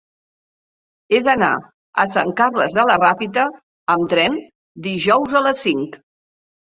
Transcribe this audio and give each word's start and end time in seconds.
He 1.13 1.17
d'anar 1.25 1.49
a 2.03 2.05
Sant 2.13 2.31
Carles 2.39 2.77
de 2.77 2.85
la 2.91 2.95
Ràpita 3.01 3.43
amb 3.97 4.07
tren 4.15 4.39
dijous 4.89 5.37
a 5.41 5.43
les 5.49 5.63
cinc. 5.69 5.99